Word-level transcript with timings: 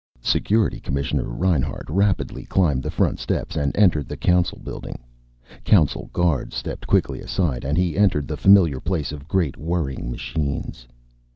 Security 0.23 0.79
Commissioner 0.79 1.25
Reinhart 1.29 1.87
rapidly 1.87 2.43
climbed 2.45 2.81
the 2.81 2.89
front 2.89 3.19
steps 3.19 3.55
and 3.55 3.77
entered 3.77 4.07
the 4.09 4.17
Council 4.17 4.57
building. 4.57 4.97
Council 5.63 6.09
guards 6.11 6.55
stepped 6.55 6.87
quickly 6.87 7.19
aside 7.21 7.63
and 7.63 7.77
he 7.77 7.95
entered 7.95 8.27
the 8.27 8.35
familiar 8.35 8.79
place 8.79 9.11
of 9.11 9.27
great 9.27 9.57
whirring 9.57 10.09
machines. 10.09 10.87